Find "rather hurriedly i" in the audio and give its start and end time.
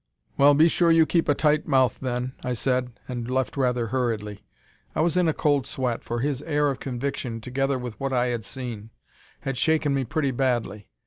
3.55-5.01